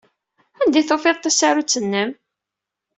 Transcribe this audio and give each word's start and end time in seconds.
Anda 0.61 0.77
ay 0.79 0.85
tufiḍ 0.89 1.17
tasarut-nnem? 1.19 2.11